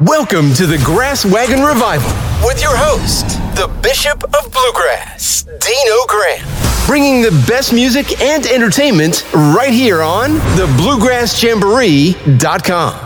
Welcome 0.00 0.52
to 0.54 0.66
the 0.66 0.78
Grass 0.78 1.24
Wagon 1.24 1.62
Revival 1.62 2.10
with 2.44 2.60
your 2.60 2.76
host, 2.76 3.28
the 3.54 3.68
Bishop 3.80 4.24
of 4.24 4.52
Bluegrass, 4.52 5.44
Dino 5.44 6.04
Graham. 6.08 6.44
Bringing 6.88 7.22
the 7.22 7.30
best 7.46 7.72
music 7.72 8.20
and 8.20 8.44
entertainment 8.44 9.24
right 9.32 9.72
here 9.72 10.02
on 10.02 10.32
the 10.56 10.66
BluegrassJamboree.com 10.78 13.04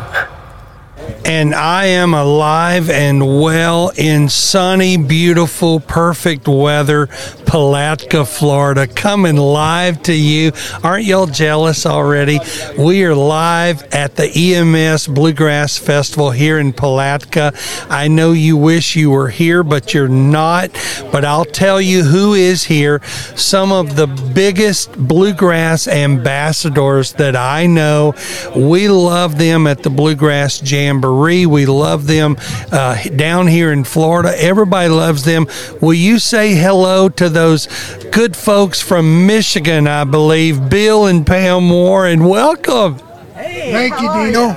and 1.24 1.54
I 1.54 1.86
am 1.86 2.14
alive 2.14 2.88
and 2.88 3.40
well 3.42 3.90
in 3.94 4.28
sunny, 4.30 4.96
beautiful, 4.96 5.80
perfect 5.80 6.48
weather, 6.48 7.08
Palatka, 7.48 8.26
Florida, 8.26 8.86
coming 8.86 9.36
live 9.36 10.02
to 10.02 10.12
you. 10.12 10.52
Aren't 10.84 11.06
y'all 11.06 11.24
jealous 11.24 11.86
already? 11.86 12.40
We 12.78 13.02
are 13.04 13.14
live 13.14 13.82
at 13.94 14.16
the 14.16 14.28
EMS 14.28 15.06
Bluegrass 15.06 15.78
Festival 15.78 16.30
here 16.30 16.58
in 16.58 16.74
Palatka. 16.74 17.54
I 17.88 18.08
know 18.08 18.32
you 18.32 18.58
wish 18.58 18.96
you 18.96 19.08
were 19.08 19.30
here, 19.30 19.62
but 19.62 19.94
you're 19.94 20.08
not. 20.08 20.72
But 21.10 21.24
I'll 21.24 21.46
tell 21.46 21.80
you 21.80 22.02
who 22.02 22.34
is 22.34 22.64
here. 22.64 23.00
Some 23.34 23.72
of 23.72 23.96
the 23.96 24.08
biggest 24.34 24.92
bluegrass 24.98 25.88
ambassadors 25.88 27.14
that 27.14 27.34
I 27.34 27.64
know. 27.64 28.12
We 28.54 28.88
love 28.88 29.38
them 29.38 29.66
at 29.66 29.82
the 29.82 29.90
Bluegrass 29.90 30.70
Jamboree. 30.70 31.46
We 31.46 31.64
love 31.64 32.06
them 32.06 32.36
uh, 32.70 33.02
down 33.16 33.46
here 33.46 33.72
in 33.72 33.84
Florida. 33.84 34.34
Everybody 34.36 34.90
loves 34.90 35.24
them. 35.24 35.46
Will 35.80 35.94
you 35.94 36.18
say 36.18 36.54
hello 36.54 37.08
to 37.08 37.37
those 37.38 37.68
good 38.10 38.34
folks 38.36 38.80
from 38.80 39.24
Michigan, 39.24 39.86
I 39.86 40.02
believe, 40.02 40.68
Bill 40.68 41.06
and 41.06 41.24
Pam 41.24 41.70
Warren? 41.70 42.24
Welcome. 42.24 42.98
Hey, 43.34 43.70
Thank 43.70 44.00
you, 44.00 44.12
Dino. 44.12 44.56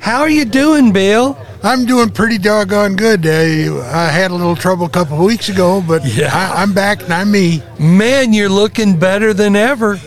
How 0.00 0.20
are 0.20 0.30
you 0.30 0.46
doing, 0.46 0.94
Bill? 0.94 1.36
I'm 1.62 1.84
doing 1.84 2.08
pretty 2.08 2.38
doggone 2.38 2.96
good. 2.96 3.26
Uh, 3.26 3.82
I 3.84 4.06
had 4.06 4.30
a 4.30 4.34
little 4.34 4.56
trouble 4.56 4.86
a 4.86 4.88
couple 4.88 5.18
of 5.18 5.24
weeks 5.26 5.50
ago, 5.50 5.84
but 5.86 6.06
yeah. 6.06 6.30
I, 6.32 6.62
I'm 6.62 6.72
back 6.72 7.02
and 7.02 7.12
I'm 7.12 7.30
me. 7.30 7.62
Man, 7.78 8.32
you're 8.32 8.48
looking 8.48 8.98
better 8.98 9.34
than 9.34 9.54
ever. 9.54 10.00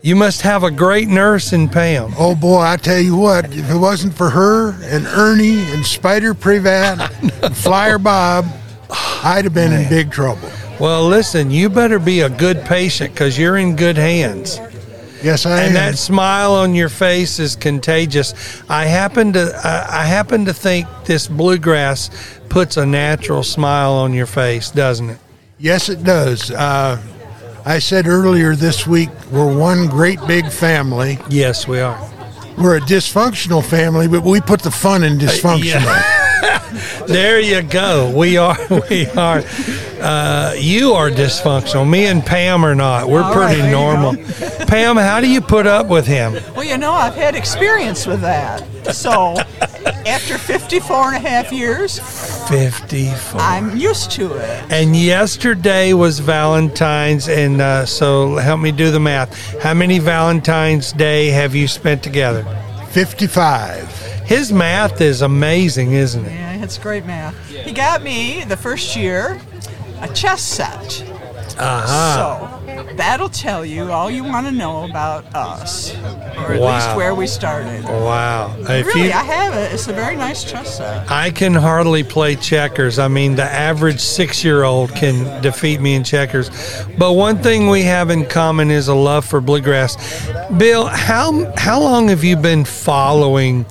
You 0.00 0.14
must 0.14 0.42
have 0.42 0.62
a 0.62 0.70
great 0.70 1.08
nurse 1.08 1.52
in 1.52 1.68
Pam. 1.68 2.14
Oh 2.16 2.36
boy, 2.36 2.60
I 2.60 2.76
tell 2.76 3.00
you 3.00 3.16
what, 3.16 3.46
if 3.52 3.68
it 3.68 3.76
wasn't 3.76 4.14
for 4.14 4.30
her 4.30 4.80
and 4.84 5.06
Ernie 5.06 5.60
and 5.72 5.84
Spider 5.84 6.34
Privat 6.34 7.00
and 7.42 7.56
Flyer 7.56 7.98
Bob, 7.98 8.46
I'd 9.24 9.44
have 9.44 9.54
been 9.54 9.72
Man. 9.72 9.82
in 9.82 9.88
big 9.88 10.12
trouble. 10.12 10.48
Well, 10.80 11.08
listen, 11.08 11.50
you 11.50 11.68
better 11.68 11.98
be 11.98 12.20
a 12.20 12.28
good 12.28 12.64
patient 12.64 13.12
because 13.12 13.36
you're 13.36 13.56
in 13.56 13.74
good 13.74 13.96
hands. 13.96 14.60
Yes, 15.22 15.44
I 15.44 15.50
am 15.50 15.58
and 15.58 15.68
am. 15.68 15.74
that 15.74 15.98
smile 15.98 16.52
on 16.52 16.74
your 16.74 16.88
face 16.88 17.40
is 17.40 17.56
contagious. 17.56 18.62
I 18.68 18.84
happen 18.84 19.32
to 19.32 19.60
I, 19.64 20.02
I 20.02 20.04
happen 20.04 20.44
to 20.44 20.54
think 20.54 20.86
this 21.04 21.26
bluegrass 21.26 22.10
puts 22.48 22.76
a 22.76 22.86
natural 22.86 23.42
smile 23.42 23.92
on 23.92 24.12
your 24.12 24.26
face, 24.26 24.70
doesn't 24.70 25.10
it? 25.10 25.18
Yes, 25.58 25.88
it 25.88 26.04
does. 26.04 26.52
Uh, 26.52 27.02
I 27.64 27.80
said 27.80 28.06
earlier 28.06 28.54
this 28.54 28.86
week, 28.86 29.10
we're 29.32 29.58
one 29.58 29.88
great 29.88 30.20
big 30.28 30.48
family. 30.48 31.18
Yes, 31.28 31.66
we 31.66 31.80
are. 31.80 31.98
We're 32.56 32.76
a 32.76 32.80
dysfunctional 32.80 33.64
family, 33.64 34.06
but 34.06 34.22
we 34.22 34.40
put 34.40 34.62
the 34.62 34.70
fun 34.70 35.02
in 35.02 35.18
dysfunctional. 35.18 35.86
Uh, 35.86 36.02
yeah. 36.02 36.14
there 37.06 37.40
you 37.40 37.62
go. 37.62 38.12
We 38.16 38.36
are. 38.36 38.56
We 38.90 39.06
are. 39.08 39.42
Uh, 40.00 40.54
you 40.56 40.92
are 40.92 41.10
dysfunctional. 41.10 41.88
Me 41.88 42.06
and 42.06 42.24
Pam 42.24 42.64
are 42.64 42.74
not. 42.74 43.08
We're 43.08 43.22
All 43.22 43.34
pretty 43.34 43.60
right, 43.60 43.70
normal. 43.80 44.16
Pam, 44.66 44.96
how 44.96 45.20
do 45.20 45.28
you 45.28 45.40
put 45.40 45.66
up 45.66 45.88
with 45.88 46.06
him? 46.06 46.34
Well, 46.54 46.64
you 46.64 46.78
know, 46.78 46.92
I've 46.92 47.14
had 47.14 47.34
experience 47.34 48.06
with 48.06 48.20
that. 48.20 48.64
So 48.94 49.36
after 50.06 50.38
54 50.38 51.14
and 51.14 51.26
a 51.26 51.28
half 51.28 51.52
years, 51.52 51.98
54. 52.48 53.40
I'm 53.40 53.76
used 53.76 54.10
to 54.12 54.34
it. 54.36 54.72
And 54.72 54.96
yesterday 54.96 55.92
was 55.92 56.20
Valentine's, 56.20 57.28
and 57.28 57.60
uh, 57.60 57.84
so 57.84 58.36
help 58.36 58.60
me 58.60 58.72
do 58.72 58.90
the 58.90 59.00
math. 59.00 59.60
How 59.62 59.74
many 59.74 59.98
Valentine's 59.98 60.92
Day 60.92 61.26
have 61.28 61.54
you 61.54 61.68
spent 61.68 62.02
together? 62.02 62.44
55. 62.90 63.88
His 64.24 64.52
math 64.52 65.00
is 65.00 65.22
amazing, 65.22 65.92
isn't 65.92 66.24
it? 66.24 66.32
Yeah, 66.32 66.47
it's 66.62 66.78
great 66.78 67.04
math. 67.06 67.34
He 67.48 67.72
got 67.72 68.02
me 68.02 68.44
the 68.44 68.56
first 68.56 68.96
year 68.96 69.40
a 70.00 70.08
chess 70.08 70.42
set. 70.42 71.04
Uh-huh. 71.58 72.60
So 72.66 72.94
that'll 72.94 73.28
tell 73.28 73.64
you 73.64 73.90
all 73.90 74.10
you 74.10 74.22
want 74.22 74.46
to 74.46 74.52
know 74.52 74.84
about 74.88 75.24
us, 75.34 75.92
or 75.96 76.52
at 76.52 76.60
wow. 76.60 76.74
least 76.74 76.96
where 76.96 77.14
we 77.16 77.26
started. 77.26 77.82
Wow! 77.84 78.54
If 78.60 78.86
really, 78.86 79.06
you, 79.06 79.12
I 79.12 79.24
have 79.24 79.54
it. 79.54 79.72
It's 79.72 79.88
a 79.88 79.92
very 79.92 80.14
nice 80.14 80.44
chess 80.44 80.76
set. 80.76 81.10
I 81.10 81.30
can 81.30 81.54
hardly 81.54 82.04
play 82.04 82.36
checkers. 82.36 83.00
I 83.00 83.08
mean, 83.08 83.34
the 83.34 83.42
average 83.42 83.98
six-year-old 83.98 84.94
can 84.94 85.42
defeat 85.42 85.80
me 85.80 85.94
in 85.94 86.04
checkers. 86.04 86.48
But 86.96 87.14
one 87.14 87.38
thing 87.38 87.68
we 87.68 87.82
have 87.82 88.10
in 88.10 88.26
common 88.26 88.70
is 88.70 88.86
a 88.86 88.94
love 88.94 89.24
for 89.24 89.40
bluegrass. 89.40 89.96
Bill, 90.56 90.86
how 90.86 91.52
how 91.56 91.80
long 91.80 92.08
have 92.08 92.22
you 92.22 92.36
been 92.36 92.64
following 92.64 93.66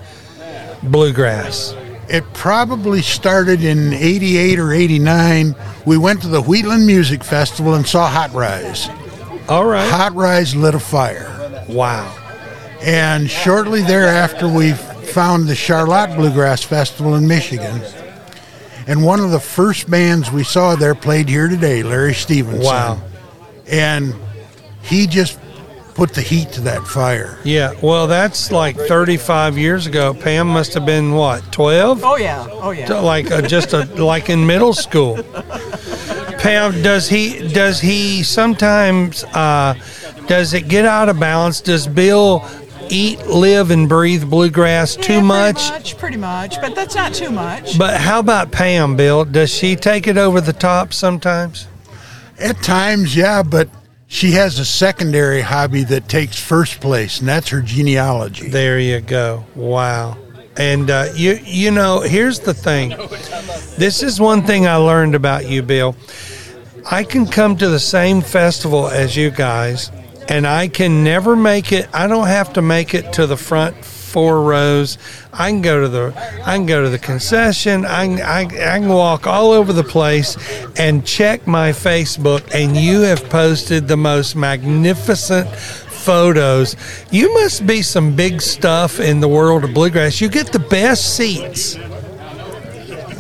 bluegrass? 0.84 1.74
It 2.10 2.24
probably 2.34 3.02
started 3.02 3.64
in 3.64 3.94
88 3.94 4.60
or 4.60 4.72
89. 4.72 5.56
We 5.86 5.98
went 5.98 6.22
to 6.22 6.28
the 6.28 6.42
Wheatland 6.42 6.86
Music 6.86 7.24
Festival 7.24 7.76
and 7.76 7.86
saw 7.86 8.08
Hot 8.10 8.32
Rize. 8.34 8.88
All 9.50 9.66
right. 9.66 9.90
Hot 9.90 10.14
Rize 10.14 10.56
lit 10.56 10.74
a 10.74 10.80
fire. 10.80 11.66
Wow. 11.68 12.14
And 12.82 13.30
shortly 13.30 13.82
thereafter, 13.82 14.48
we 14.48 14.74
found 14.74 15.48
the 15.48 15.56
Charlotte 15.56 16.16
Bluegrass 16.16 16.64
Festival 16.64 17.16
in 17.16 17.28
Michigan. 17.28 17.82
And 18.88 19.04
one 19.04 19.20
of 19.20 19.32
the 19.32 19.40
first 19.40 19.90
bands 19.90 20.32
we 20.32 20.46
saw 20.46 20.76
there 20.76 20.96
played 20.96 21.28
here 21.28 21.50
today, 21.50 21.84
Larry 21.84 22.14
Stephenson. 22.14 22.64
Wow. 22.64 23.02
And 23.68 24.16
he 24.82 25.08
just 25.08 25.40
put 25.98 26.14
the 26.14 26.22
heat 26.22 26.52
to 26.52 26.62
that 26.62 26.86
fire. 26.88 27.40
Yeah, 27.44 27.74
well, 27.82 28.06
that's 28.06 28.52
like 28.52 28.78
35 28.78 29.58
years 29.58 29.88
ago. 29.88 30.14
Pam 30.14 30.48
must 30.48 30.76
have 30.76 30.86
been 30.86 31.14
what, 31.14 31.52
12? 31.52 32.04
Oh 32.04 32.16
yeah, 32.18 32.46
oh 32.50 32.70
yeah. 32.70 32.94
Like 33.00 33.32
a, 33.32 33.42
just 33.42 33.74
a 33.74 33.86
like 34.02 34.30
in 34.30 34.46
middle 34.46 34.74
school. 34.74 35.22
Pam, 36.38 36.84
does 36.84 37.10
he 37.10 37.50
does 37.50 37.82
he 37.82 38.22
sometimes 38.22 39.24
uh, 39.34 39.74
does 40.28 40.54
it 40.54 40.68
get 40.68 40.86
out 40.86 41.10
of 41.10 41.20
balance? 41.20 41.62
Does 41.62 41.88
Bill 41.88 42.48
eat, 42.90 43.26
live, 43.26 43.72
and 43.72 43.90
breathe 43.90 44.30
bluegrass 44.30 44.96
yeah, 44.98 45.02
too 45.02 45.22
much? 45.22 45.56
Pretty 45.56 45.74
much, 45.74 45.98
pretty 45.98 46.18
much, 46.18 46.62
but 46.62 46.76
that's 46.76 46.94
not 46.94 47.16
too 47.16 47.32
much. 47.32 47.78
But 47.78 48.00
how 48.00 48.20
about 48.20 48.52
Pam, 48.52 48.96
Bill? 48.96 49.26
Does 49.26 49.50
she 49.52 49.76
take 49.76 50.06
it 50.08 50.18
over 50.18 50.42
the 50.42 50.54
top 50.54 50.94
sometimes? 50.94 51.68
At 52.40 52.62
times, 52.62 53.16
yeah, 53.16 53.42
but 53.42 53.68
she 54.08 54.32
has 54.32 54.58
a 54.58 54.66
secondary 54.66 55.42
hobby 55.42 55.84
that 55.84 56.08
takes 56.08 56.40
first 56.40 56.80
place, 56.80 57.20
and 57.20 57.28
that's 57.28 57.50
her 57.50 57.62
genealogy. 57.62 58.50
There 58.50 58.80
you 58.80 59.02
go. 59.02 59.46
Wow. 59.56 60.18
And 60.58 60.90
uh, 60.90 61.10
you 61.14 61.40
you 61.44 61.72
know, 61.72 62.00
here's 62.00 62.40
the 62.40 62.54
thing. 62.54 62.90
This 63.78 64.02
is 64.02 64.20
one 64.20 64.42
thing 64.44 64.66
I 64.66 64.78
learned 64.78 65.14
about 65.14 65.48
you, 65.48 65.62
Bill. 65.62 65.96
I 66.90 67.04
can 67.04 67.28
come 67.28 67.58
to 67.58 67.70
the 67.70 67.80
same 67.80 68.22
festival 68.22 68.88
as 68.88 69.16
you 69.16 69.30
guys, 69.30 69.92
and 70.30 70.48
I 70.48 70.68
can 70.70 71.04
never 71.04 71.36
make 71.36 71.72
it. 71.72 71.90
I 71.94 72.08
don't 72.08 72.28
have 72.28 72.54
to 72.54 72.62
make 72.62 72.94
it 72.94 73.14
to 73.14 73.28
the 73.28 73.38
front 73.38 73.76
four 74.08 74.42
rows. 74.42 74.98
I 75.34 75.50
can 75.50 75.62
go 75.62 75.82
to 75.82 75.88
the 75.88 76.14
I 76.46 76.56
can 76.56 76.66
go 76.66 76.84
to 76.84 76.90
the 76.90 77.00
concession. 77.00 77.86
I 77.86 78.08
can, 78.08 78.22
I, 78.22 78.42
I 78.42 78.80
can 78.80 78.90
walk 78.90 79.28
all 79.28 79.52
over 79.52 79.74
the 79.74 79.84
place 79.84 80.38
and 80.80 81.06
check 81.06 81.46
my 81.46 81.72
Facebook. 81.72 82.50
And 82.54 82.76
you 82.76 83.02
have 83.02 83.30
posted 83.30 83.88
the 83.88 83.98
most 83.98 84.36
magnificent 84.36 85.50
photos. 86.08 86.76
You 87.12 87.34
must 87.34 87.68
be 87.68 87.82
some 87.82 88.16
big 88.16 88.42
stuff 88.42 89.00
in 89.00 89.20
the 89.20 89.28
world 89.28 89.66
of 89.66 89.74
bluegrass. 89.74 90.22
You 90.22 90.30
get 90.30 90.54
the 90.54 90.60
best 90.60 91.18
seats. 91.18 91.76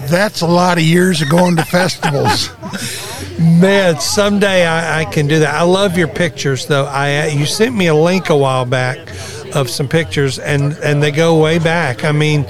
That's 0.10 0.40
a 0.40 0.48
lot 0.48 0.78
of 0.78 0.86
years 0.86 1.22
of 1.22 1.30
going 1.30 1.58
to 1.58 1.66
festivals. 1.66 2.50
Man, 3.40 4.00
someday 4.00 4.66
I, 4.66 5.02
I, 5.02 5.06
can 5.06 5.28
do 5.28 5.40
that. 5.40 5.54
I 5.54 5.62
love 5.64 5.98
your 5.98 6.08
pictures, 6.08 6.66
though. 6.66 6.86
I 6.86 7.28
you 7.28 7.46
sent 7.46 7.76
me 7.76 7.88
a 7.88 7.94
link 7.94 8.30
a 8.30 8.38
while 8.38 8.66
back 8.66 8.98
of 9.54 9.70
some 9.70 9.88
pictures, 9.88 10.40
and 10.40 10.74
and 10.84 11.02
they 11.02 11.12
go 11.12 11.42
way 11.42 11.60
back. 11.60 12.04
I 12.04 12.12
mean, 12.12 12.46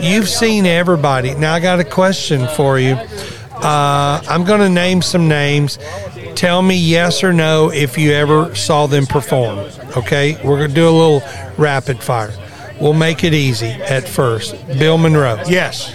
you've 0.00 0.28
seen 0.28 0.66
everybody. 0.66 1.34
Now 1.34 1.54
I 1.54 1.60
got 1.60 1.80
a 1.80 1.84
question 1.84 2.46
for 2.56 2.78
you. 2.78 2.98
Uh, 3.56 4.22
I'm 4.28 4.44
going 4.44 4.60
to 4.60 4.68
name 4.68 5.00
some 5.00 5.28
names. 5.28 5.78
Tell 6.34 6.60
me 6.60 6.76
yes 6.76 7.24
or 7.24 7.32
no 7.32 7.72
if 7.72 7.96
you 7.96 8.12
ever 8.12 8.54
saw 8.54 8.86
them 8.86 9.06
perform. 9.06 9.70
Okay, 9.96 10.36
we're 10.44 10.58
going 10.58 10.68
to 10.68 10.74
do 10.74 10.88
a 10.88 10.90
little 10.90 11.22
rapid 11.56 12.02
fire. 12.02 12.34
We'll 12.80 12.92
make 12.92 13.24
it 13.24 13.32
easy 13.32 13.68
at 13.68 14.06
first. 14.06 14.54
Bill 14.78 14.98
Monroe. 14.98 15.42
Yes. 15.48 15.90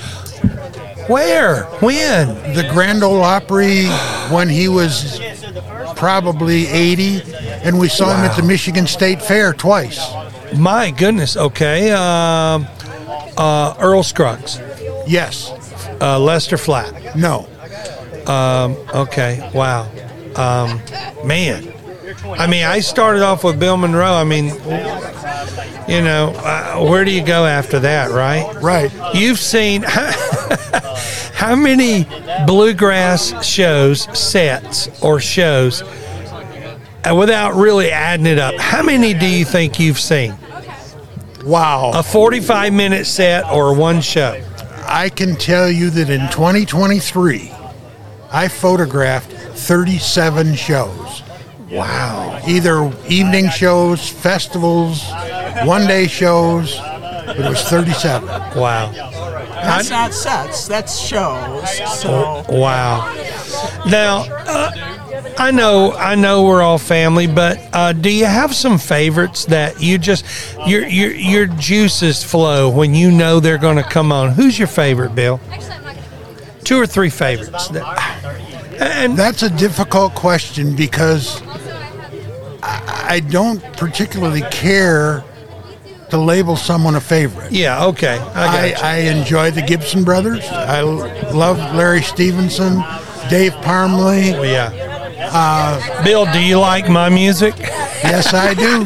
Where? 1.07 1.65
When? 1.81 2.27
The 2.55 2.67
Grand 2.71 3.03
Ole 3.03 3.21
Opry 3.21 3.85
when 4.31 4.49
he 4.49 4.67
was 4.67 5.19
probably 5.95 6.65
80, 6.67 7.21
and 7.63 7.79
we 7.79 7.87
saw 7.89 8.07
wow. 8.07 8.17
him 8.17 8.29
at 8.31 8.35
the 8.35 8.43
Michigan 8.43 8.87
State 8.87 9.21
Fair 9.21 9.53
twice. 9.53 9.99
My 10.57 10.91
goodness. 10.91 11.37
Okay. 11.37 11.91
Uh, 11.91 12.59
uh, 13.37 13.75
Earl 13.79 14.03
Scruggs. 14.03 14.59
Yes. 15.07 15.51
Uh, 16.01 16.19
Lester 16.19 16.57
Flatt. 16.57 17.15
No. 17.15 17.47
Um, 18.27 18.75
Okay. 18.93 19.49
Wow. 19.53 19.89
Um, 20.35 20.81
man. 21.25 21.73
I 22.25 22.47
mean, 22.47 22.63
I 22.63 22.79
started 22.81 23.21
off 23.23 23.43
with 23.43 23.59
Bill 23.59 23.77
Monroe. 23.77 24.13
I 24.13 24.23
mean, 24.23 24.45
you 25.87 26.01
know, 26.01 26.33
uh, 26.37 26.79
where 26.85 27.03
do 27.03 27.11
you 27.11 27.23
go 27.23 27.45
after 27.45 27.79
that, 27.79 28.11
right? 28.11 28.45
Right. 28.61 28.91
You've 29.13 29.39
seen 29.39 29.83
how 31.33 31.55
many 31.55 32.07
bluegrass 32.45 33.43
shows, 33.45 34.03
sets, 34.17 34.87
or 35.01 35.19
shows, 35.19 35.81
uh, 35.83 37.15
without 37.15 37.55
really 37.55 37.91
adding 37.91 38.27
it 38.27 38.37
up, 38.37 38.55
how 38.59 38.83
many 38.83 39.13
do 39.13 39.25
you 39.25 39.43
think 39.45 39.79
you've 39.79 39.99
seen? 39.99 40.35
Wow. 41.43 41.91
A 41.93 42.03
45 42.03 42.73
minute 42.73 43.05
set 43.05 43.49
or 43.51 43.75
one 43.75 44.01
show? 44.01 44.41
I 44.85 45.09
can 45.09 45.35
tell 45.35 45.69
you 45.69 45.89
that 45.91 46.09
in 46.09 46.21
2023, 46.31 47.51
I 48.31 48.47
photographed 48.47 49.31
37 49.31 50.55
shows. 50.55 51.23
Wow. 51.69 52.41
Either 52.47 52.91
evening 53.07 53.49
shows, 53.49 54.07
festivals, 54.09 55.03
one 55.63 55.87
day 55.87 56.07
shows, 56.07 56.77
but 56.77 57.39
it 57.39 57.49
was 57.49 57.61
37. 57.63 58.27
Wow. 58.59 58.91
That's 59.63 59.89
not 59.89 60.13
sets, 60.13 60.67
that's 60.67 60.99
shows. 60.99 62.01
So 62.01 62.43
Wow. 62.49 63.13
Now, 63.87 64.25
uh, 64.47 64.90
I 65.37 65.51
know, 65.51 65.93
I 65.93 66.15
know 66.15 66.43
we're 66.43 66.61
all 66.61 66.77
family, 66.77 67.25
but 67.27 67.57
uh, 67.73 67.93
do 67.93 68.09
you 68.11 68.25
have 68.25 68.53
some 68.55 68.77
favorites 68.77 69.45
that 69.45 69.81
you 69.81 69.97
just 69.97 70.25
your 70.67 70.85
your 70.87 71.11
your 71.11 71.45
juices 71.47 72.23
flow 72.23 72.69
when 72.69 72.93
you 72.93 73.11
know 73.11 73.39
they're 73.39 73.57
going 73.57 73.77
to 73.77 73.83
come 73.83 74.11
on? 74.11 74.31
Who's 74.31 74.57
your 74.59 74.67
favorite, 74.67 75.15
Bill? 75.15 75.39
Two 76.63 76.77
or 76.79 76.85
three 76.85 77.09
favorites. 77.09 77.67
That- 77.69 78.27
and 78.79 79.15
That's 79.17 79.43
a 79.43 79.49
difficult 79.49 80.15
question 80.15 80.75
because 80.75 81.41
I, 82.63 83.05
I 83.15 83.19
don't 83.19 83.61
particularly 83.77 84.41
care 84.51 85.23
to 86.09 86.17
label 86.17 86.55
someone 86.57 86.95
a 86.95 87.01
favorite. 87.01 87.51
yeah, 87.51 87.85
okay, 87.85 88.17
I 88.35 88.73
I, 88.73 88.75
I 88.81 88.95
enjoy 89.03 89.51
the 89.51 89.61
Gibson 89.61 90.03
brothers. 90.03 90.43
I 90.49 90.81
love 90.81 91.57
Larry 91.75 92.01
Stephenson, 92.01 92.83
Dave 93.29 93.53
Parmley. 93.61 94.27
you. 94.31 94.43
Yeah. 94.43 94.90
Bill, 96.03 96.25
do 96.31 96.39
you 96.43 96.59
like 96.59 96.89
my 96.89 97.09
music? 97.09 97.55
Yes, 97.59 98.33
I 98.33 98.53
do. 98.53 98.83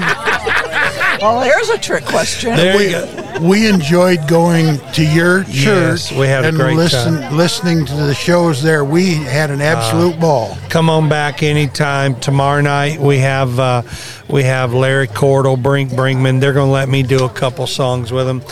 well, 1.21 1.39
there's 1.41 1.69
a 1.69 1.77
trick 1.77 2.05
question. 2.05 2.55
There 2.55 2.73
you 2.81 2.87
we, 2.87 2.91
go. 2.91 3.39
we 3.41 3.67
enjoyed 3.69 4.27
going 4.27 4.77
to 4.93 5.03
your 5.05 5.43
church 5.45 5.53
Yes, 5.55 6.11
we 6.11 6.27
had 6.27 6.43
a 6.45 6.49
and 6.49 6.57
great 6.57 6.75
listen, 6.77 7.15
time. 7.15 7.35
listening 7.37 7.85
to 7.85 7.93
the 7.95 8.13
shows 8.13 8.61
there. 8.61 8.83
We 8.85 9.13
had 9.15 9.49
an 9.51 9.61
absolute 9.61 10.19
ball. 10.19 10.57
come 10.69 10.89
on 10.89 11.09
back 11.09 11.41
anytime. 11.41 12.19
Tomorrow 12.19 12.61
night 12.61 12.99
we 12.99 13.17
have 13.19 13.59
uh, 13.59 13.81
we 14.29 14.43
have 14.43 14.73
Larry 14.73 15.07
Cordle, 15.07 15.61
Brink 15.61 15.91
Brinkman. 15.91 16.39
They're 16.39 16.53
going 16.53 16.67
to 16.67 16.71
let 16.73 16.89
me 16.89 17.01
do 17.03 17.23
a 17.25 17.29
couple 17.29 17.65
songs 17.67 18.11
with 18.11 18.27
them. 18.27 18.43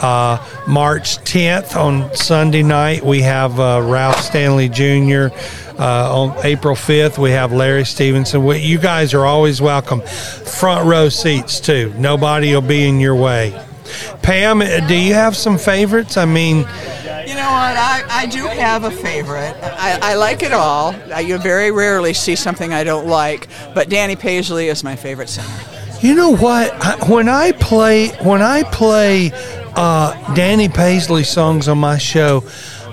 Uh, 0.00 0.38
March 0.66 1.18
10th 1.18 1.76
on 1.76 2.14
Sunday 2.16 2.62
night 2.62 3.04
we 3.04 3.20
have 3.22 3.60
uh, 3.60 3.80
Ralph 3.84 4.20
Stanley 4.20 4.68
Jr. 4.68 5.28
Uh, 5.78 6.20
on 6.20 6.44
April 6.44 6.74
5th 6.74 7.18
we 7.18 7.30
have 7.30 7.52
Larry 7.52 7.84
Stephenson. 7.84 8.44
We, 8.44 8.58
you 8.58 8.78
guys 8.78 9.14
are 9.14 9.24
always 9.24 9.60
welcome. 9.60 10.00
Front 10.02 10.86
row 10.86 11.08
seats 11.08 11.60
too. 11.60 11.92
Nobody 11.96 12.52
will 12.52 12.60
be 12.60 12.86
in 12.86 13.00
your 13.00 13.14
way. 13.16 13.58
Pam, 14.22 14.62
uh, 14.62 14.86
do 14.86 14.94
you 14.94 15.14
have 15.14 15.36
some 15.36 15.58
favorites? 15.58 16.16
I 16.16 16.24
mean, 16.24 16.58
You 16.58 17.34
know 17.34 17.50
what? 17.50 17.76
I, 17.76 18.04
I 18.08 18.26
do 18.26 18.46
have 18.46 18.84
a 18.84 18.90
favorite. 18.90 19.54
I, 19.62 19.98
I 20.02 20.14
like 20.14 20.42
it 20.42 20.52
all. 20.52 20.94
I, 21.12 21.20
you 21.20 21.38
very 21.38 21.70
rarely 21.70 22.14
see 22.14 22.36
something 22.36 22.72
I 22.72 22.84
don't 22.84 23.06
like, 23.06 23.48
but 23.74 23.88
Danny 23.88 24.16
Paisley 24.16 24.68
is 24.68 24.84
my 24.84 24.96
favorite 24.96 25.28
singer. 25.28 25.48
You 26.00 26.14
know 26.14 26.30
what? 26.36 26.72
I, 26.84 26.96
when 27.08 27.28
I 27.28 27.52
play 27.52 28.08
when 28.24 28.42
I 28.42 28.64
play 28.64 29.30
uh, 29.76 30.34
Danny 30.34 30.68
Paisley 30.68 31.22
songs 31.24 31.68
on 31.68 31.78
my 31.78 31.96
show, 31.98 32.44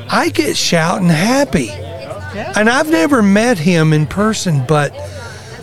I 0.10 0.30
get 0.30 0.56
shouting 0.56 1.10
happy. 1.10 1.72
And 2.36 2.70
I've 2.70 2.90
never 2.90 3.22
met 3.22 3.58
him 3.58 3.94
in 3.94 4.08
person, 4.08 4.64
but 4.68 4.94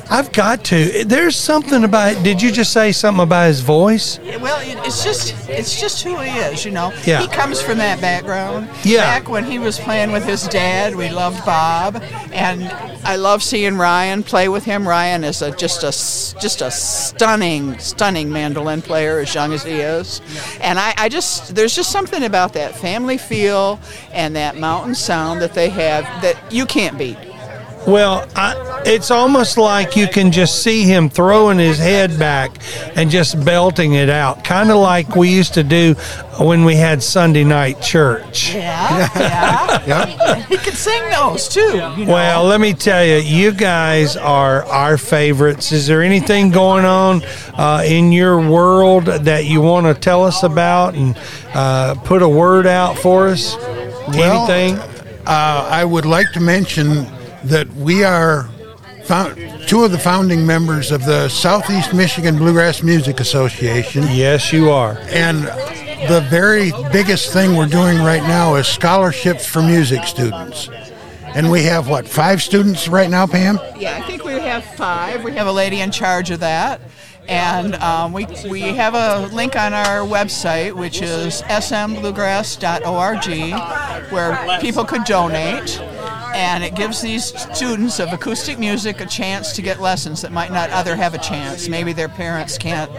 I've 0.08 0.32
got 0.32 0.64
to. 0.67 1.05
There's 1.05 1.37
something 1.37 1.82
about. 1.82 2.23
Did 2.23 2.41
you 2.41 2.53
just 2.53 2.73
say 2.73 2.93
something 2.93 3.23
about 3.23 3.49
his 3.49 3.61
voice? 3.61 4.19
Well, 4.41 4.58
it's 4.85 5.03
just 5.03 5.35
it's 5.49 5.81
just 5.81 6.03
who 6.05 6.17
he 6.20 6.31
is, 6.38 6.64
you 6.64 6.70
know. 6.70 6.93
Yeah. 7.05 7.20
He 7.20 7.29
comes 7.29 7.61
from 7.61 7.79
that 7.79 8.00
background. 8.00 8.69
Yeah. 8.85 9.00
Back 9.00 9.29
when 9.29 9.44
he 9.44 9.58
was 9.58 9.79
playing 9.79 10.12
with 10.12 10.25
his 10.25 10.47
dad, 10.49 10.94
we 10.94 11.11
loved 11.11 11.44
Bob, 11.44 12.03
and 12.32 12.64
I 13.05 13.17
love 13.17 13.43
seeing 13.43 13.76
Ryan 13.76 14.23
play 14.23 14.49
with 14.49 14.64
him. 14.64 14.87
Ryan 14.87 15.25
is 15.25 15.43
a 15.43 15.50
just 15.56 15.82
a 15.82 15.91
just 16.41 16.62
a 16.62 16.70
stunning 16.70 17.79
stunning 17.79 18.31
mandolin 18.31 18.82
player, 18.82 19.19
as 19.19 19.35
young 19.35 19.53
as 19.53 19.64
he 19.64 19.73
is. 19.73 20.20
And 20.61 20.79
I, 20.79 20.94
I 20.97 21.08
just 21.08 21.56
there's 21.56 21.75
just 21.75 21.91
something 21.91 22.23
about 22.23 22.53
that 22.53 22.76
family 22.76 23.19
feel 23.19 23.81
and 24.12 24.37
that 24.37 24.56
mountain 24.56 24.94
sound 24.94 25.43
that 25.43 25.55
they 25.55 25.69
have 25.69 26.05
that 26.23 26.53
you 26.53 26.64
can't 26.64 26.97
beat. 26.97 27.19
Well, 27.86 28.26
I, 28.34 28.82
it's 28.84 29.10
almost 29.10 29.58
like 29.58 29.94
you 29.96 30.08
can 30.08 30.32
just 30.32 30.62
see 30.62 30.82
him 30.82 31.08
throwing 31.08 31.58
his 31.58 31.78
head 31.78 32.18
back 32.18 32.56
and 32.96 33.10
just 33.10 33.44
belting 33.44 33.94
it 33.94 34.10
out, 34.10 34.44
kind 34.44 34.70
of 34.70 34.78
like 34.78 35.14
we 35.14 35.28
used 35.28 35.54
to 35.54 35.62
do 35.62 35.94
when 36.40 36.64
we 36.64 36.74
had 36.74 37.02
Sunday 37.02 37.44
night 37.44 37.80
church. 37.80 38.54
Yeah, 38.54 39.08
yeah. 39.16 39.86
Yep. 39.86 40.46
he 40.46 40.56
can 40.56 40.72
sing 40.72 41.10
those 41.10 41.48
too. 41.48 41.60
You 41.60 42.06
know? 42.06 42.12
Well, 42.12 42.44
let 42.44 42.60
me 42.60 42.72
tell 42.72 43.04
you, 43.04 43.16
you 43.16 43.52
guys 43.52 44.16
are 44.16 44.64
our 44.64 44.98
favorites. 44.98 45.70
Is 45.70 45.86
there 45.86 46.02
anything 46.02 46.50
going 46.50 46.84
on 46.84 47.22
uh, 47.54 47.84
in 47.86 48.10
your 48.10 48.38
world 48.38 49.04
that 49.04 49.44
you 49.44 49.60
want 49.60 49.86
to 49.86 49.94
tell 49.94 50.24
us 50.24 50.42
about 50.42 50.94
and 50.94 51.16
uh, 51.54 51.94
put 52.04 52.22
a 52.22 52.28
word 52.28 52.66
out 52.66 52.98
for 52.98 53.28
us? 53.28 53.56
Well, 54.08 54.50
anything? 54.50 54.78
Uh, 55.26 55.68
I 55.68 55.84
would 55.84 56.04
like 56.04 56.30
to 56.34 56.40
mention 56.40 57.06
that 57.48 57.72
we 57.75 58.04
are 58.04 58.48
found, 59.04 59.37
two 59.69 59.84
of 59.84 59.93
the 59.93 59.98
founding 59.98 60.46
members 60.46 60.90
of 60.90 61.04
the 61.04 61.28
Southeast 61.28 61.94
Michigan 61.94 62.37
Bluegrass 62.37 62.82
Music 62.82 63.20
Association. 63.20 64.02
Yes, 64.10 64.52
you 64.52 64.70
are. 64.70 64.98
And 65.08 65.44
the 66.08 66.26
very 66.28 66.72
biggest 66.93 67.32
thing 67.32 67.56
we're 67.56 67.66
doing 67.66 67.98
right 67.98 68.22
now 68.22 68.56
is 68.56 68.66
scholarships 68.66 69.46
for 69.46 69.62
music 69.62 70.05
students. 70.05 70.69
And 71.24 71.50
we 71.50 71.65
have, 71.65 71.88
what, 71.88 72.08
five 72.08 72.43
students 72.43 72.88
right 72.88 73.10
now, 73.10 73.26
Pam? 73.26 73.58
Yeah, 73.76 73.96
I 73.96 74.06
think 74.06 74.24
we 74.24 74.32
have 74.32 74.65
five. 74.65 75.22
We 75.22 75.32
have 75.32 75.46
a 75.46 75.53
lady 75.53 75.81
in 75.81 75.91
charge 75.91 76.31
of 76.31 76.41
that. 76.41 76.81
And 77.29 77.74
um, 77.76 78.12
we, 78.12 78.26
we 78.48 78.60
have 78.60 78.94
a 78.94 79.26
link 79.34 79.56
on 79.56 79.74
our 79.74 80.06
website, 80.06 80.74
which 80.74 81.03
is 81.03 81.43
smbluegrass.org, 81.43 84.12
where 84.12 84.60
people 84.60 84.84
could 84.84 85.05
donate. 85.05 85.81
And 86.36 86.62
it 86.62 86.74
gives 86.74 87.00
these 87.00 87.24
students 87.55 87.98
of 87.98 88.12
acoustic 88.12 88.58
music 88.58 89.00
a 89.00 89.06
chance 89.06 89.52
to 89.55 89.62
get 89.62 89.81
lessons 89.81 90.20
that 90.20 90.32
might 90.32 90.52
not 90.52 90.69
other 90.70 90.94
have 90.94 91.14
a 91.14 91.19
chance. 91.19 91.66
Maybe 91.66 91.94
their 91.94 92.10
parents 92.10 92.58
can't, 92.58 92.90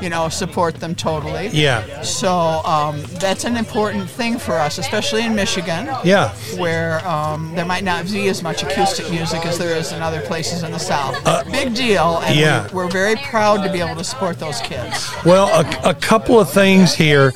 you 0.00 0.08
know, 0.08 0.30
support 0.30 0.76
them 0.76 0.94
totally. 0.94 1.48
Yeah. 1.48 2.00
So 2.00 2.30
um, 2.64 3.02
that's 3.20 3.44
an 3.44 3.56
important 3.56 4.08
thing 4.08 4.38
for 4.38 4.54
us, 4.54 4.78
especially 4.78 5.24
in 5.26 5.34
Michigan 5.34 5.88
Yeah. 6.04 6.30
where 6.56 7.06
um, 7.06 7.54
there 7.54 7.66
might 7.66 7.84
not 7.84 8.06
be 8.06 8.28
as 8.28 8.42
much 8.42 8.62
acoustic 8.62 9.10
music 9.10 9.44
as 9.44 9.58
there 9.58 9.76
is 9.76 9.92
in 9.92 10.00
other 10.00 10.22
places 10.22 10.62
in 10.62 10.72
the 10.72 10.78
South. 10.78 11.22
Big 11.52 11.74
deal, 11.74 12.18
and 12.24 12.34
Uh, 12.36 12.40
yeah. 12.40 12.68
we're, 12.72 12.84
we're 12.86 12.90
very 12.90 13.16
proud 13.16 13.62
to 13.62 13.70
be 13.70 13.80
able 13.80 13.96
to 13.96 14.04
support 14.04 14.38
those 14.38 14.58
kids. 14.60 15.10
Well, 15.24 15.48
a, 15.48 15.90
a 15.90 15.94
couple 15.94 16.40
of 16.40 16.50
things 16.50 16.94
here. 16.94 17.32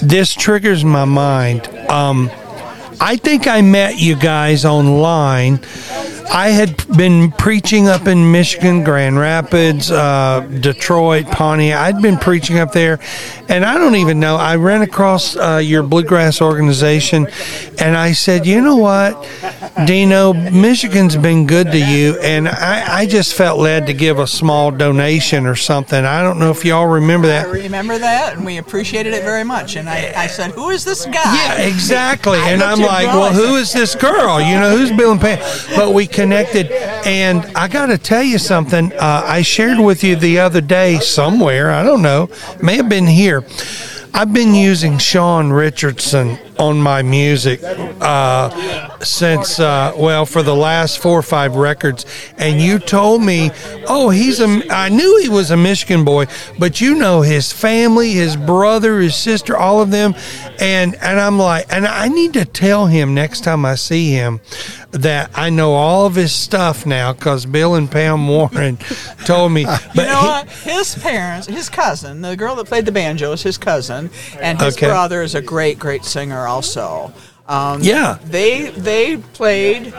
This 0.00 0.32
triggers 0.32 0.82
my 0.82 1.04
mind. 1.04 1.68
Um, 1.90 2.30
I 3.06 3.16
think 3.16 3.46
I 3.46 3.60
met 3.60 3.98
you 3.98 4.16
guys 4.16 4.64
online. 4.64 5.60
I 6.30 6.48
had 6.48 6.84
been 6.96 7.30
preaching 7.32 7.88
up 7.88 8.06
in 8.06 8.32
Michigan, 8.32 8.82
Grand 8.82 9.18
Rapids, 9.18 9.90
uh, 9.90 10.40
Detroit, 10.60 11.26
Pontiac. 11.26 11.78
I'd 11.78 12.02
been 12.02 12.16
preaching 12.18 12.58
up 12.58 12.72
there, 12.72 12.98
and 13.48 13.64
I 13.64 13.74
don't 13.74 13.96
even 13.96 14.20
know. 14.20 14.36
I 14.36 14.56
ran 14.56 14.82
across 14.82 15.36
uh, 15.36 15.60
your 15.62 15.82
bluegrass 15.82 16.40
organization, 16.40 17.28
and 17.78 17.96
I 17.96 18.12
said, 18.12 18.46
"You 18.46 18.60
know 18.60 18.76
what, 18.76 19.28
Dino? 19.86 20.32
Michigan's 20.32 21.16
been 21.16 21.46
good 21.46 21.70
to 21.72 21.78
you, 21.78 22.18
and 22.20 22.48
I, 22.48 23.00
I 23.00 23.06
just 23.06 23.34
felt 23.34 23.58
led 23.60 23.86
to 23.86 23.92
give 23.92 24.18
a 24.18 24.26
small 24.26 24.70
donation 24.70 25.46
or 25.46 25.54
something. 25.54 26.04
I 26.04 26.22
don't 26.22 26.38
know 26.38 26.50
if 26.50 26.64
y'all 26.64 26.86
remember 26.86 27.28
that. 27.28 27.46
I 27.46 27.52
that." 27.52 27.62
remember 27.62 27.98
that, 27.98 28.36
and 28.36 28.44
we 28.44 28.56
appreciated 28.58 29.12
it 29.12 29.22
very 29.22 29.44
much. 29.44 29.76
And 29.76 29.88
I, 29.88 30.12
I 30.16 30.26
said, 30.26 30.52
"Who 30.52 30.70
is 30.70 30.84
this 30.84 31.04
guy?" 31.04 31.34
Yeah, 31.34 31.58
exactly. 31.58 32.38
And 32.38 32.62
I'm 32.62 32.80
like, 32.80 33.06
well, 33.06 33.32
who 33.32 33.56
is 33.56 33.72
this 33.72 33.94
girl? 33.94 34.40
You 34.40 34.58
know, 34.58 34.76
who's 34.76 34.90
Bill 34.90 35.12
and 35.12 35.20
Pam? 35.20 35.38
But 35.76 35.92
we 35.92 36.06
connected. 36.14 36.70
And 37.06 37.44
I 37.56 37.68
got 37.68 37.86
to 37.86 37.98
tell 37.98 38.22
you 38.22 38.38
something. 38.38 38.92
Uh, 38.92 39.22
I 39.26 39.42
shared 39.42 39.78
with 39.78 40.02
you 40.02 40.16
the 40.16 40.38
other 40.38 40.60
day 40.60 40.98
somewhere. 41.00 41.70
I 41.70 41.82
don't 41.82 42.02
know. 42.02 42.30
May 42.62 42.76
have 42.76 42.88
been 42.88 43.06
here. 43.06 43.44
I've 44.16 44.32
been 44.32 44.54
using 44.54 44.96
Sean 44.98 45.50
Richardson 45.50 46.38
on 46.56 46.80
my 46.80 47.02
music 47.02 47.60
uh, 47.64 48.93
since 49.04 49.58
uh, 49.60 49.92
well 49.96 50.26
for 50.26 50.42
the 50.42 50.54
last 50.54 50.98
four 51.00 51.18
or 51.18 51.22
five 51.22 51.56
records, 51.56 52.04
and 52.38 52.60
you 52.60 52.78
told 52.78 53.22
me, 53.22 53.50
oh, 53.86 54.10
he's 54.10 54.40
a. 54.40 54.62
I 54.70 54.88
knew 54.88 55.18
he 55.22 55.28
was 55.28 55.50
a 55.50 55.56
Michigan 55.56 56.04
boy, 56.04 56.26
but 56.58 56.80
you 56.80 56.94
know 56.94 57.20
his 57.22 57.52
family, 57.52 58.12
his 58.12 58.36
brother, 58.36 58.98
his 59.00 59.14
sister, 59.16 59.56
all 59.56 59.80
of 59.80 59.90
them, 59.90 60.14
and 60.60 60.94
and 60.96 61.20
I'm 61.20 61.38
like, 61.38 61.66
and 61.70 61.86
I 61.86 62.08
need 62.08 62.32
to 62.34 62.44
tell 62.44 62.86
him 62.86 63.14
next 63.14 63.42
time 63.44 63.64
I 63.64 63.74
see 63.76 64.10
him 64.10 64.40
that 64.90 65.30
I 65.34 65.50
know 65.50 65.74
all 65.74 66.06
of 66.06 66.14
his 66.14 66.32
stuff 66.32 66.86
now 66.86 67.12
because 67.12 67.46
Bill 67.46 67.74
and 67.74 67.90
Pam 67.90 68.28
Warren 68.34 68.76
told 69.24 69.52
me. 69.52 69.64
But 69.64 69.90
you 69.96 70.02
know 70.04 70.20
he- 70.20 70.26
what? 70.26 70.48
His 70.50 70.94
parents, 70.96 71.46
his 71.48 71.68
cousin, 71.68 72.20
the 72.20 72.36
girl 72.36 72.54
that 72.56 72.66
played 72.66 72.86
the 72.86 72.92
banjo 72.92 73.32
is 73.32 73.42
his 73.42 73.58
cousin, 73.58 74.10
and 74.40 74.60
his 74.60 74.76
Okay. 74.76 74.86
brother 74.86 75.22
is 75.22 75.34
a 75.34 75.42
great, 75.42 75.78
great 75.78 76.04
singer 76.04 76.46
also. 76.46 77.12
Um, 77.46 77.82
Yeah. 77.82 78.16
they 78.24 78.70
they 78.70 79.18
played 79.18 79.92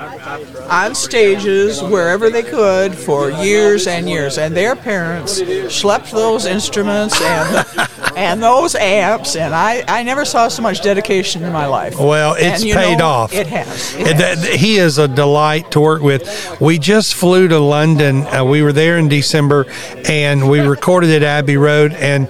on 0.69 0.95
stages 0.95 1.79
wherever 1.81 2.31
they 2.31 2.41
could 2.41 2.95
for 2.95 3.29
years 3.29 3.85
and 3.85 4.09
years, 4.09 4.39
and 4.39 4.55
their 4.57 4.75
parents 4.75 5.39
schlepped 5.41 6.09
those 6.11 6.47
instruments 6.47 7.21
and 7.21 7.65
and 8.17 8.41
those 8.41 8.73
amps, 8.73 9.35
and 9.35 9.53
I, 9.53 9.83
I 9.87 10.01
never 10.01 10.25
saw 10.25 10.47
so 10.47 10.63
much 10.63 10.81
dedication 10.81 11.43
in 11.43 11.53
my 11.53 11.67
life. 11.67 11.99
Well, 11.99 12.33
it's 12.33 12.63
And 12.63 12.71
paid 12.73 12.97
know, 12.99 13.05
off. 13.05 13.33
It 13.33 13.45
has. 13.47 13.93
It 13.93 14.07
has. 14.07 14.41
that- 14.41 14.55
he 14.55 14.77
is 14.77 14.97
a 14.97 15.07
delight 15.07 15.69
to 15.71 15.79
work 15.79 16.01
with. 16.01 16.23
We 16.59 16.79
just 16.79 17.13
flew 17.13 17.47
to 17.49 17.59
London. 17.59 18.25
Uh, 18.25 18.43
we 18.43 18.63
were 18.63 18.73
there 18.73 18.97
in 18.97 19.07
December, 19.07 19.65
and 20.09 20.49
we 20.49 20.61
recorded 20.61 21.11
at 21.11 21.21
Abbey 21.23 21.57
Road. 21.57 21.93
And 21.93 22.27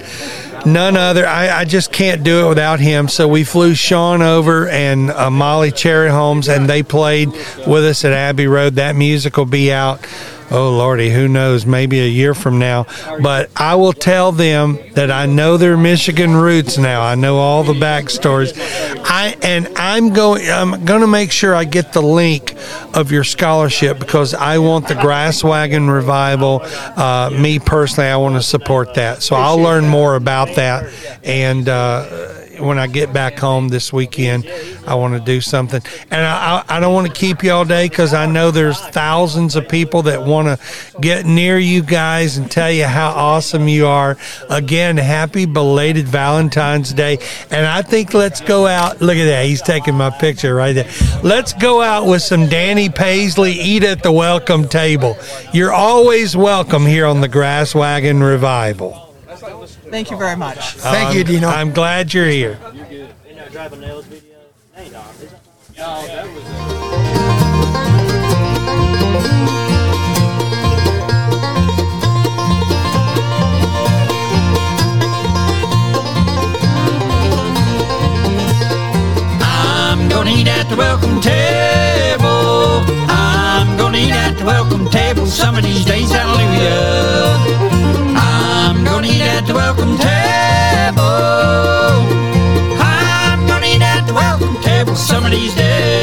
none 0.65 0.97
other, 0.97 1.25
I, 1.25 1.59
I 1.59 1.65
just 1.65 1.91
can't 1.91 2.23
do 2.23 2.45
it 2.45 2.49
without 2.49 2.79
him. 2.79 3.07
So 3.07 3.27
we 3.27 3.43
flew 3.43 3.73
Sean 3.73 4.21
over 4.21 4.67
and 4.67 5.11
uh, 5.11 5.29
Molly 5.29 5.71
Cherryholmes, 5.71 6.53
and 6.53 6.69
they 6.69 6.83
played 6.83 7.29
with 7.67 7.85
us 7.85 8.05
at 8.05 8.13
Abbey 8.13 8.47
Road. 8.47 8.75
That 8.75 8.95
music 8.95 9.37
will 9.37 9.45
be 9.45 9.71
out. 9.71 10.05
Oh 10.51 10.77
lordy, 10.77 11.09
who 11.09 11.27
knows? 11.27 11.65
Maybe 11.65 11.99
a 11.99 12.07
year 12.07 12.33
from 12.33 12.59
now. 12.59 12.85
But 13.21 13.49
I 13.55 13.75
will 13.75 13.93
tell 13.93 14.31
them 14.31 14.77
that 14.93 15.09
I 15.09 15.25
know 15.25 15.57
their 15.57 15.77
Michigan 15.77 16.35
roots 16.35 16.77
now. 16.77 17.01
I 17.01 17.15
know 17.15 17.37
all 17.37 17.63
the 17.63 17.73
backstories. 17.73 18.53
I 19.03 19.35
and 19.41 19.67
I'm 19.75 20.13
going. 20.13 20.49
I'm 20.49 20.85
going 20.85 21.01
to 21.01 21.07
make 21.07 21.31
sure 21.31 21.55
I 21.55 21.63
get 21.63 21.93
the 21.93 22.01
link 22.01 22.55
of 22.93 23.11
your 23.11 23.23
scholarship 23.23 23.99
because 23.99 24.33
I 24.33 24.59
want 24.59 24.87
the 24.87 24.95
Grass 24.95 25.43
Wagon 25.43 25.89
revival. 25.89 26.61
Uh, 26.63 27.31
me 27.33 27.59
personally, 27.59 28.09
I 28.09 28.17
want 28.17 28.35
to 28.35 28.43
support 28.43 28.93
that. 28.95 29.23
So 29.23 29.35
I'll 29.35 29.59
learn 29.59 29.87
more 29.87 30.15
about 30.15 30.55
that 30.55 30.91
and. 31.23 31.67
Uh, 31.67 32.41
when 32.59 32.79
I 32.79 32.87
get 32.87 33.13
back 33.13 33.37
home 33.37 33.67
this 33.67 33.91
weekend, 33.91 34.47
I 34.87 34.95
want 34.95 35.13
to 35.13 35.19
do 35.19 35.41
something. 35.41 35.81
And 36.11 36.25
I, 36.25 36.63
I, 36.67 36.77
I 36.77 36.79
don't 36.79 36.93
want 36.93 37.07
to 37.07 37.13
keep 37.13 37.43
you 37.43 37.51
all 37.51 37.65
day 37.65 37.87
because 37.87 38.13
I 38.13 38.25
know 38.25 38.51
there's 38.51 38.79
thousands 38.79 39.55
of 39.55 39.67
people 39.67 40.03
that 40.03 40.23
want 40.23 40.47
to 40.47 41.01
get 41.01 41.25
near 41.25 41.57
you 41.57 41.81
guys 41.81 42.37
and 42.37 42.49
tell 42.49 42.71
you 42.71 42.85
how 42.85 43.09
awesome 43.09 43.67
you 43.67 43.87
are. 43.87 44.17
Again, 44.49 44.97
happy 44.97 45.45
belated 45.45 46.07
Valentine's 46.07 46.93
Day. 46.93 47.17
And 47.51 47.65
I 47.65 47.81
think 47.81 48.13
let's 48.13 48.41
go 48.41 48.67
out. 48.67 49.01
Look 49.01 49.17
at 49.17 49.25
that. 49.25 49.45
He's 49.45 49.61
taking 49.61 49.95
my 49.95 50.09
picture 50.09 50.55
right 50.55 50.73
there. 50.73 50.89
Let's 51.23 51.53
go 51.53 51.81
out 51.81 52.07
with 52.07 52.21
some 52.21 52.47
Danny 52.47 52.89
Paisley, 52.89 53.53
eat 53.53 53.83
at 53.83 54.03
the 54.03 54.11
welcome 54.11 54.67
table. 54.67 55.17
You're 55.53 55.73
always 55.73 56.35
welcome 56.35 56.85
here 56.85 57.05
on 57.05 57.21
the 57.21 57.27
Grass 57.27 57.75
Wagon 57.75 58.21
Revival. 58.21 59.04
Thank 59.95 60.11
you 60.11 60.17
very 60.17 60.35
much. 60.35 60.73
Thank 60.73 61.15
you, 61.15 61.23
Dino. 61.23 61.47
I'm 61.47 61.71
glad 61.71 62.13
you're 62.13 62.27
here. 62.27 62.59
I'm 62.61 62.75
gonna 80.09 80.29
eat 80.29 80.49
at 80.49 80.67
the 80.67 80.75
welcome 80.75 81.21
table. 81.21 82.83
I'm 83.07 83.77
gonna 83.77 83.97
eat 83.99 84.11
at 84.11 84.37
the 84.37 84.43
welcome 84.43 84.89
table 84.89 85.25
some 85.25 85.55
of 85.55 85.63
these 85.63 85.85
days. 85.85 86.11
Hallelujah. 86.11 86.14
Some 94.95 95.25
of 95.25 95.31
these 95.31 95.53
days. 95.53 95.94